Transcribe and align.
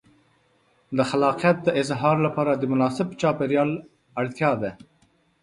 د 0.97 0.99
خلاقیت 1.09 1.57
د 1.63 1.69
اظهار 1.81 2.15
لپاره 2.25 2.51
د 2.55 2.63
مناسب 2.73 3.07
چاپېریال 3.21 3.71
اړتیا 4.21 4.51
ده. 4.61 4.71